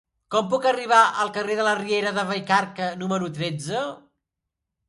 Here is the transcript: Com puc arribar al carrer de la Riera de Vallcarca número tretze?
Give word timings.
Com 0.35 0.45
puc 0.53 0.63
arribar 0.69 1.01
al 1.25 1.29
carrer 1.35 1.59
de 1.59 1.67
la 1.69 1.75
Riera 1.81 2.13
de 2.17 2.25
Vallcarca 2.31 2.91
número 3.05 3.31
tretze? 3.37 3.83